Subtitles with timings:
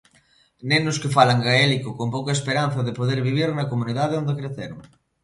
[0.69, 4.79] Nenos que falan gaélico con pouca esperanza de poder vivir na comunidade onde creceron.